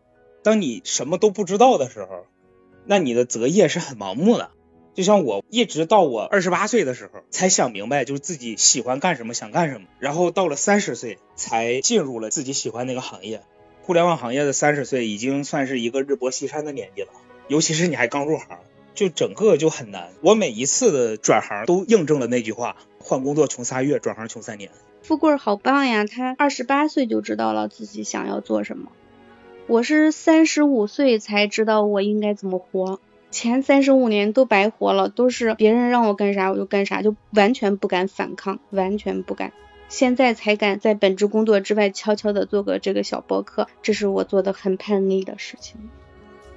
[0.42, 2.26] 当你什么都不知道的时候，
[2.84, 4.50] 那你的择业是很盲目的。
[4.94, 9.88] 就像我一直到我二十八岁的时候才想明白，就是自己喜欢干什么，想干什么。
[9.98, 13.42] 然后到了三十岁才进入了自己喜欢那个行业。
[13.82, 17.08] 互联网行业的三十岁已经算是一个日薄西山的年纪了，
[17.48, 18.58] 尤其是你还刚入行，
[18.94, 20.12] 就整个就很难。
[20.22, 24.70] 我每一次的转行都印证了那句话：换工作穷仨月，转行穷三年。
[25.06, 28.90] 富贵好棒呀，他二十八岁就知道了自己想要做什么。
[29.68, 32.98] 我是三十五岁才知道我应该怎么活。
[33.30, 39.52] 前三十五年都白活了，都是别人让我干啥我就干啥，就完全不敢反抗，完全不敢。
[39.88, 45.88] 现在才敢在本职工作之外悄悄的做个这个小博客，这是我做的很叛逆的事情。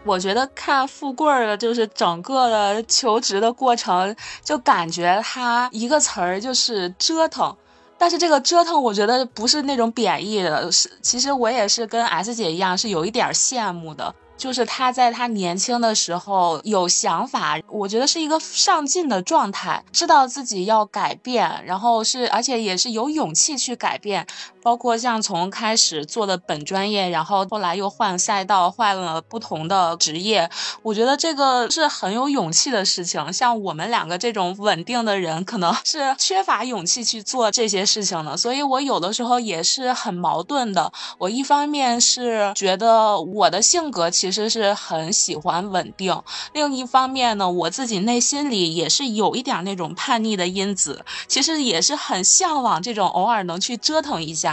[0.04, 7.56] 我觉得看富贵儿的就是整个的求职的过程，就感觉他一个词儿就是折腾。
[8.00, 14.16] 但是这个折腾，我觉得不是那种贬义的，是其实我也是跟 S 姐一样，是有一点羡慕的。
[14.38, 24.26] 就是她在她年轻的时候有想法，我觉得是一个上进的状态，知道自己要改变，然后是而且也是有勇气去改变。
[24.62, 30.50] 包括像从开始做的本专业，然后后来又换赛道，换了不同的职业，
[30.84, 33.32] 我觉得这个是很有勇气的事情。
[33.32, 38.36] 像我们两个这种稳定的人，可能是缺乏勇气去做这些事情的。
[38.36, 40.92] 所以我有的时候也是很矛盾的。
[41.18, 46.22] 我一方面是觉得我的性格其实是很喜欢稳定，
[46.54, 54.49] 另一方面呢，我自己内心里也是有一点那种叛逆的因子，其实也是很向往这种偶尔能去折腾一下。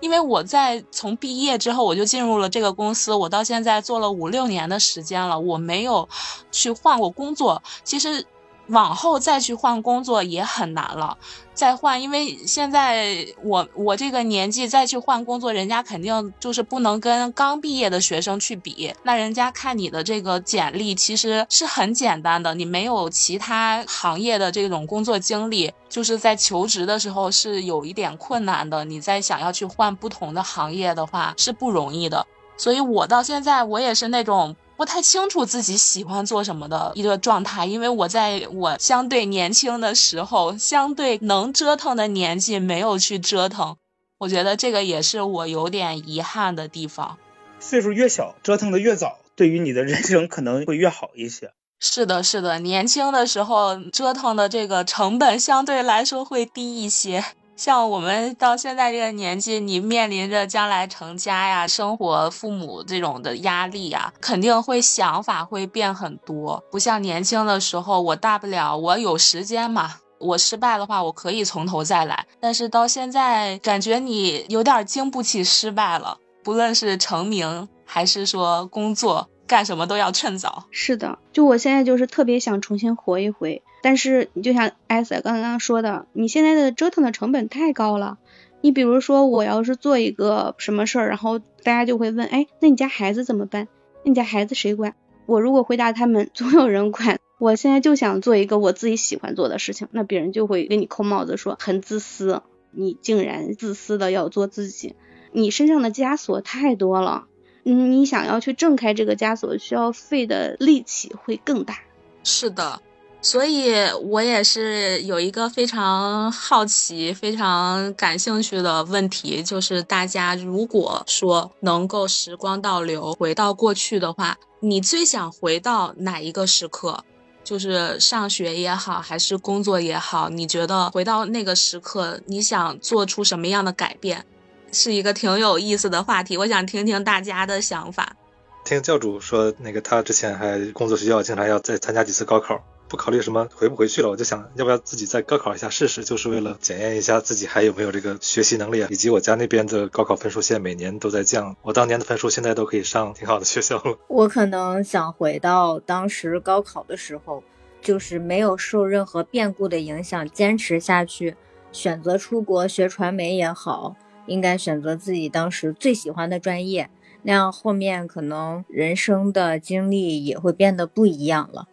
[0.00, 6.08] 因为我在从毕业之后，我就进入了这个公司，我到现在做了五六年的时间了，我没有
[6.50, 7.62] 去换过工作。
[7.84, 8.26] 其实。
[8.68, 11.18] 往后再去换工作也很难了，
[11.52, 18.94] 再换，因为现在我我这个年纪再去换工作，人家肯定就是不能跟刚毕业的学生去比。
[19.02, 28.84] 那人家看你的这个简历其实是很简单的，你没有其他行业的这种工作经历，就是在求职的时候是有一点困难的。
[28.84, 32.24] 你再想要去换不同的行业的话是不容易的。
[32.56, 34.56] 所以我到现在我也是那种。
[34.82, 43.76] 不太清楚自己喜欢做什么的一个状态，因为我在我相对年轻的时候，相对能折腾的年纪没有去折腾，
[44.18, 47.16] 我觉得这个也是我有点遗憾的地方。
[47.60, 51.52] 岁数越小，折腾的越早，对于你的人生可能会越好一些。
[51.78, 57.24] 是的，是的，年轻的时候折腾的这个成本相对来说会低一些。
[57.54, 66.62] 像我们到现在这个年纪，你面临着将来成家呀、生活、父母这种的压力呀，肯定会想法会变很多。
[66.70, 72.26] 不像年轻的时候，我大不了我有时间嘛，我失败的话，我可以从头再来。
[72.40, 79.28] 但是到现在，感觉你有点经不起失败了，不论是成名还是说工作。
[79.44, 80.64] 干什么都要趁早。
[80.70, 88.18] 是的，就我现在就是特别想重新活一回，但是你就像艾瑟刚刚说的，你现在的折腾的成本太高了。
[88.62, 93.66] 你比如说，我要是做一个什么事儿，然后大家就会问，哎，那你家孩子怎么办？
[94.04, 94.94] 那你家孩子谁管？
[95.26, 104.94] 我如果回答他们 总有人管，我现在就想做一个我自己喜欢做的事情，那别人就会给你扣帽子说很自私，你竟然自私的要做自己，
[105.32, 107.26] 你身上的枷锁太多了。
[107.64, 111.78] 嗯，你想要去挣开这个枷锁，需要费的力气会更大。
[112.22, 112.80] 是的，
[113.22, 127.04] 所以我也是有一个非常好奇、非常感兴趣的问题，就是大家如果说能够时光倒流，回到过去的话，你最想回到哪一个时刻？
[127.44, 134.24] 就是上学也好，还是工作也好，你觉得回到那个时刻，你想做出什么样的改变？
[134.72, 138.16] 是一个挺有意思的话题，我想听听大家的想法。
[138.64, 142.60] 听教主说，那个他之前还工作学校，经常要再参加几次高考。
[142.92, 153.96] 不考虑什么回不回去了，我就想要不要自己再高考一下试试，就是为了检验一下自己还有没有这个学习能力啊，以及我家那边的高考分数线每年都在降，我当年的分数现在都可以上挺好的学校了。
[154.08, 157.42] 我可能想回到当时高考的时候，
[157.80, 161.34] 就是没有受任何变故的影响，坚持下去，
[161.72, 166.90] 选择出国学传媒也好，应该选择自己当时最喜欢的专业，
[167.22, 171.68] 那样后面可能人生的经历也会变得不一样了。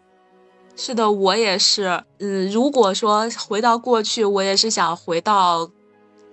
[0.81, 2.05] 是的，我也是。
[2.19, 5.69] 嗯，如果说回到过去，我也是想回到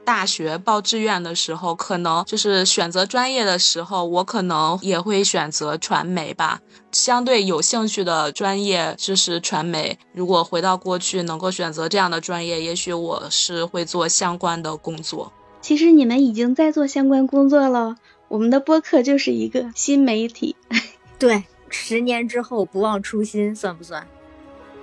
[0.05, 6.61] 大学报志愿的时候，可能就是选择专业的时候，我可能也会选择传媒吧。
[6.93, 9.99] 相对有兴趣的专业就是传媒。
[10.13, 15.33] 如果回到过去能够选择这样的专业，也许我是会做相关的工作。
[15.61, 17.97] 其实你们已经在做相关工作了，
[18.29, 20.55] 我们的播客就是一个新媒体。
[21.19, 24.07] 对，十年之后不忘初心，算不算？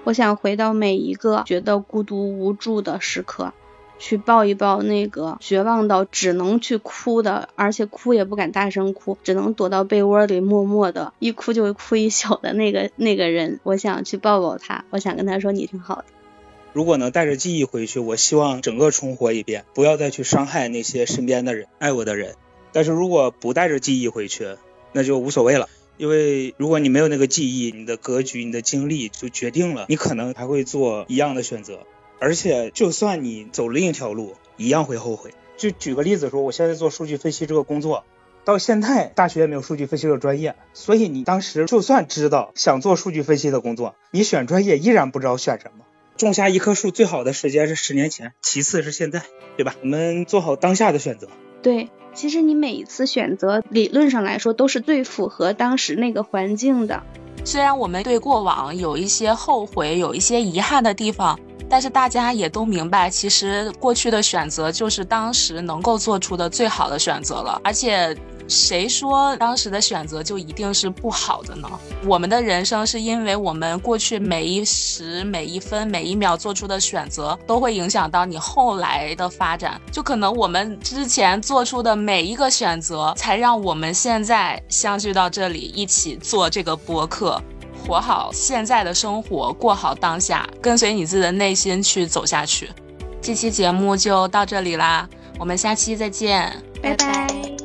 [0.04, 3.54] 我想回到每一个觉得孤独无助的时刻，
[4.00, 13.62] 去抱一抱那个绝望到只能去哭的，而且哭也不敢大声哭，只能躲到被窝里默默的，一哭就哭一宿的那个那个人。
[13.64, 16.06] 我想去抱抱他，我想跟他说你挺好的。
[16.74, 22.36] 如果能带着记忆回去，我希望整个重活一遍，不要再去伤害那些身边的人、爱我的人。
[22.72, 24.58] 但是如果不带着记忆回去，
[24.92, 25.70] 那就无所谓了。
[25.98, 31.80] 因为如果你没有那个记忆，你的格局、你的经历就决定了你可能还会做一样的选择，
[32.20, 35.34] 而且就算你走另一条路，一样会后悔。
[35.56, 38.04] 就举个例子说，我现在做数据分析这个工作，
[38.44, 45.86] 到现在大学也没有数据分析这个专业，所以你当时就算知道想做数据分析的工作，你选专业依然不知道选什么。
[46.18, 49.22] 种下一棵树最好的时间是十年前，其次是现在，
[49.58, 49.76] 对吧？
[49.82, 51.28] 我们做好当下的选择。
[51.64, 51.90] 对。
[52.14, 57.02] 其实你每一次选择，理论上来说都是最符合当时那个环境的。
[57.44, 68.16] 虽然我们对过往有一些后悔、有一些遗憾的地方，但是大家也都明白，其实过去的选择就是当时能够做出的最好的选择了，而且。
[68.48, 71.68] 谁说当时的选择就一定是不好的呢？
[72.06, 79.80] 我们的人生是因为我们过去每一时、每一分、每一秒做出的选择，都会影响到你后来的发展。
[79.92, 87.42] 就可能我们之前做出的每一个选择，才让我们现在相聚到这里，一起做这个播客，
[87.88, 92.70] 活好现在的生活，过好当下，跟随你自己的内心去走下去。
[93.22, 95.08] 这期节目就到这里啦，
[95.40, 97.63] 我们下期再见，拜拜。